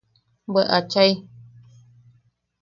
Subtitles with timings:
[0.51, 1.11] ¡Bwe achai!